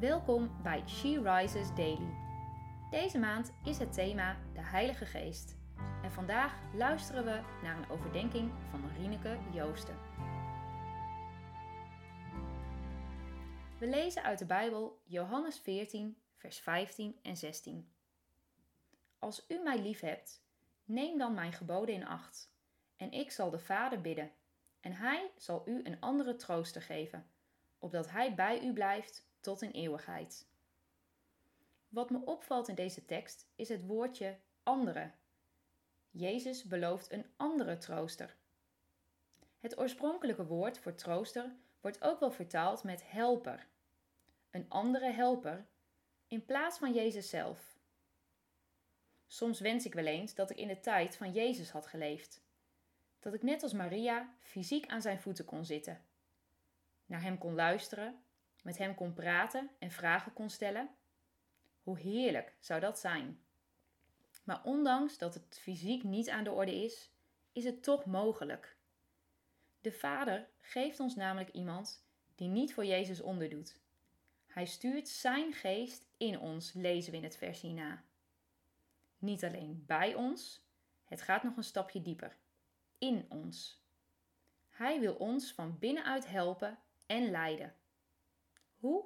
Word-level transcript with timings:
Welkom 0.00 0.62
bij 0.62 0.82
She 0.88 1.20
Rises 1.22 1.74
Daily. 1.74 2.14
Deze 2.90 3.18
maand 3.18 3.52
is 3.64 3.78
het 3.78 3.92
thema 3.92 4.36
de 4.54 4.60
Heilige 4.60 5.06
Geest. 5.06 5.56
En 6.02 6.12
vandaag 6.12 6.54
luisteren 6.72 7.24
we 7.24 7.40
naar 7.62 7.76
een 7.76 7.90
overdenking 7.90 8.52
van 8.70 8.80
Marieneke 8.80 9.38
Joosten. 9.52 9.98
We 13.78 13.86
lezen 13.86 14.22
uit 14.22 14.38
de 14.38 14.46
Bijbel 14.46 15.00
Johannes 15.04 15.58
14, 15.58 16.16
vers 16.36 16.58
15 16.58 17.18
en 17.22 17.36
16. 17.36 17.92
Als 19.18 19.44
u 19.48 19.58
mij 19.62 19.82
lief 19.82 20.00
hebt, 20.00 20.42
neem 20.84 21.18
dan 21.18 21.34
mijn 21.34 21.52
geboden 21.52 21.94
in 21.94 22.06
acht. 22.06 22.52
En 22.96 23.12
ik 23.12 23.30
zal 23.30 23.50
de 23.50 23.58
Vader 23.58 24.00
bidden, 24.00 24.30
en 24.80 24.92
hij 24.92 25.30
zal 25.36 25.62
u 25.68 25.80
een 25.84 26.00
andere 26.00 26.36
trooster 26.36 26.82
geven, 26.82 27.26
opdat 27.78 28.10
hij 28.10 28.34
bij 28.34 28.62
u 28.62 28.72
blijft 28.72 29.32
tot 29.44 29.62
in 29.62 29.70
eeuwigheid. 29.70 30.46
Wat 31.88 32.10
me 32.10 32.24
opvalt 32.24 32.68
in 32.68 32.74
deze 32.74 33.04
tekst 33.04 33.46
is 33.54 33.68
het 33.68 33.86
woordje 33.86 34.38
andere. 34.62 35.10
Jezus 36.10 36.64
belooft 36.64 37.12
een 37.12 37.26
andere 37.36 37.78
trooster. 37.78 38.36
Het 39.60 39.78
oorspronkelijke 39.78 40.46
woord 40.46 40.78
voor 40.78 40.94
trooster 40.94 41.56
wordt 41.80 42.02
ook 42.02 42.20
wel 42.20 42.30
vertaald 42.30 42.82
met 42.82 43.10
helper. 43.10 43.66
Een 44.50 44.68
andere 44.68 45.10
helper 45.10 45.66
in 46.26 46.44
plaats 46.44 46.78
van 46.78 46.92
Jezus 46.92 47.28
zelf. 47.28 47.78
Soms 49.26 49.60
wens 49.60 49.86
ik 49.86 49.94
wel 49.94 50.06
eens 50.06 50.34
dat 50.34 50.50
ik 50.50 50.56
in 50.56 50.68
de 50.68 50.80
tijd 50.80 51.16
van 51.16 51.32
Jezus 51.32 51.70
had 51.70 51.86
geleefd. 51.86 52.42
Dat 53.20 53.34
ik 53.34 53.42
net 53.42 53.62
als 53.62 53.72
Maria 53.72 54.34
fysiek 54.40 54.86
aan 54.86 55.02
zijn 55.02 55.20
voeten 55.20 55.44
kon 55.44 55.64
zitten, 55.64 56.04
naar 57.06 57.22
hem 57.22 57.38
kon 57.38 57.54
luisteren 57.54 58.23
met 58.64 58.78
hem 58.78 58.94
kon 58.94 59.14
praten 59.14 59.70
en 59.78 59.90
vragen 59.90 60.32
kon 60.32 60.50
stellen? 60.50 60.90
Hoe 61.82 61.98
heerlijk 61.98 62.56
zou 62.60 62.80
dat 62.80 62.98
zijn? 62.98 63.40
Maar 64.44 64.62
ondanks 64.64 65.18
dat 65.18 65.34
het 65.34 65.58
fysiek 65.60 66.02
niet 66.02 66.30
aan 66.30 66.44
de 66.44 66.50
orde 66.50 66.84
is, 66.84 67.10
is 67.52 67.64
het 67.64 67.82
toch 67.82 68.04
mogelijk. 68.04 68.76
De 69.80 69.92
Vader 69.92 70.48
geeft 70.60 71.00
ons 71.00 71.14
namelijk 71.14 71.50
iemand 71.50 72.06
die 72.34 72.48
niet 72.48 72.74
voor 72.74 72.84
Jezus 72.84 73.20
onderdoet. 73.20 73.80
Hij 74.46 74.66
stuurt 74.66 75.08
zijn 75.08 75.52
geest 75.52 76.06
in 76.16 76.38
ons, 76.38 76.72
lezen 76.72 77.10
we 77.10 77.16
in 77.16 77.24
het 77.24 77.36
vers 77.36 77.60
hierna. 77.60 78.04
Niet 79.18 79.44
alleen 79.44 79.84
bij 79.86 80.14
ons, 80.14 80.64
het 81.04 81.22
gaat 81.22 81.42
nog 81.42 81.56
een 81.56 81.64
stapje 81.64 82.02
dieper. 82.02 82.36
In 82.98 83.26
ons. 83.28 83.82
Hij 84.70 85.00
wil 85.00 85.14
ons 85.14 85.52
van 85.52 85.78
binnenuit 85.78 86.26
helpen 86.26 86.78
en 87.06 87.30
leiden. 87.30 87.74
Hoe? 88.84 89.04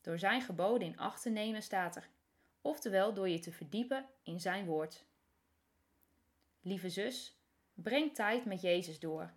Door 0.00 0.18
zijn 0.18 0.42
geboden 0.42 0.86
in 0.86 0.98
acht 0.98 1.22
te 1.22 1.30
nemen 1.30 1.62
staat 1.62 1.96
er, 1.96 2.08
oftewel 2.60 3.14
door 3.14 3.28
je 3.28 3.38
te 3.38 3.52
verdiepen 3.52 4.06
in 4.22 4.40
zijn 4.40 4.66
woord. 4.66 5.04
Lieve 6.60 6.90
zus, 6.90 7.38
breng 7.74 8.14
tijd 8.14 8.44
met 8.44 8.60
Jezus 8.60 8.98
door. 8.98 9.32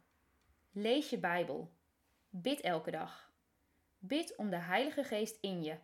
Lees 0.71 1.09
je 1.09 1.17
Bijbel. 1.17 1.71
Bid 2.29 2.61
elke 2.61 2.91
dag. 2.91 3.31
Bid 3.99 4.35
om 4.35 4.49
de 4.49 4.55
Heilige 4.55 5.03
Geest 5.03 5.38
in 5.41 5.63
je. 5.63 5.77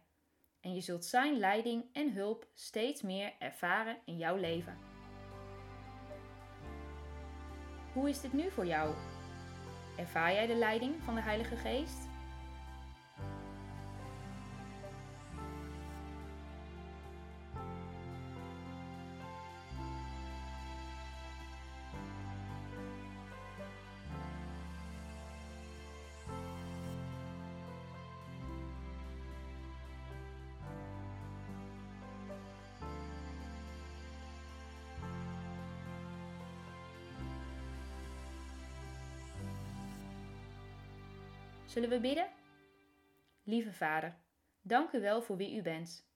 En 0.59 0.73
je 0.73 0.81
zult 0.81 1.05
Zijn 1.05 1.37
leiding 1.37 1.85
en 1.91 2.13
hulp 2.13 2.47
steeds 2.53 3.01
meer 3.01 3.33
ervaren 3.39 3.97
in 4.05 4.17
jouw 4.17 4.35
leven. 4.35 4.77
Hoe 7.93 8.09
is 8.09 8.21
dit 8.21 8.33
nu 8.33 8.51
voor 8.51 8.65
jou? 8.65 8.95
Ervaar 9.97 10.33
jij 10.33 10.47
de 10.47 10.55
leiding 10.55 11.03
van 11.03 11.15
de 11.15 11.21
Heilige 11.21 11.55
Geest? 11.55 12.11
Zullen 41.73 41.89
we 41.89 41.99
bidden? 41.99 42.29
Lieve 43.43 43.73
Vader, 43.73 44.15
dank 44.61 44.91
u 44.91 45.01
wel 45.01 45.21
voor 45.21 45.37
wie 45.37 45.55
u 45.55 45.61
bent. 45.61 46.09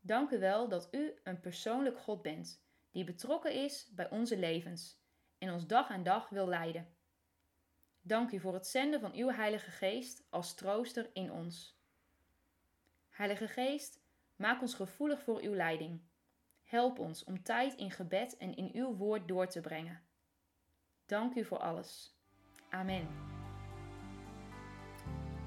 Dank 0.00 0.30
u 0.30 0.38
wel 0.38 0.68
dat 0.68 0.88
u 0.90 1.14
een 1.22 1.40
persoonlijk 1.40 1.98
God 1.98 2.22
bent, 2.22 2.64
die 2.90 3.04
betrokken 3.04 3.52
is 3.52 3.90
bij 3.94 4.10
onze 4.10 4.38
levens 4.38 5.00
en 5.38 5.52
ons 5.52 5.66
dag 5.66 5.90
aan 5.90 6.02
dag 6.02 6.28
wil 6.28 6.48
leiden. 6.48 6.88
Dank 8.00 8.32
u 8.32 8.40
voor 8.40 8.54
het 8.54 8.66
zenden 8.66 9.00
van 9.00 9.14
uw 9.14 9.28
Heilige 9.28 9.70
Geest 9.70 10.26
als 10.30 10.54
trooster 10.54 11.10
in 11.12 11.32
ons. 11.32 11.80
Heilige 13.08 13.48
Geest, 13.48 14.00
maak 14.36 14.60
ons 14.60 14.74
gevoelig 14.74 15.22
voor 15.22 15.40
uw 15.40 15.54
leiding. 15.54 16.00
Help 16.64 16.98
ons 16.98 17.24
om 17.24 17.42
tijd 17.42 17.74
in 17.74 17.90
gebed 17.90 18.36
en 18.36 18.56
in 18.56 18.70
uw 18.72 18.96
woord 18.96 19.28
door 19.28 19.46
te 19.46 19.60
brengen. 19.60 20.02
Dank 21.06 21.34
u 21.34 21.44
voor 21.44 21.58
alles. 21.58 22.16
Amen. 22.70 23.41